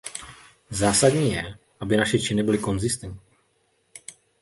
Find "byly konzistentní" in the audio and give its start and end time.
2.43-3.19